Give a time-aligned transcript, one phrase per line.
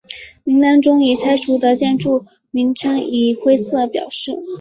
[0.43, 4.31] 名单中已拆除的建筑名称以灰色表示。